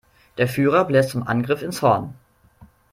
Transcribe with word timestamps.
Der 0.39 0.47
Führer 0.47 0.85
bläst 0.85 1.11
zum 1.11 1.27
Angriff 1.27 1.61
ins 1.61 1.83
Horn. 1.83 2.15